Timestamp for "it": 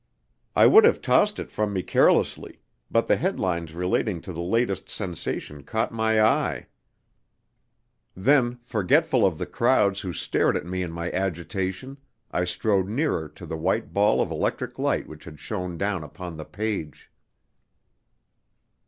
1.37-1.51